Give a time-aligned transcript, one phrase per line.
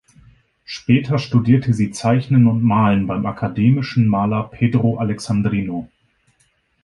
[0.65, 5.91] Später studierte sie Zeichnen und Malen beim akademischen Maler Pedro Alexandrino.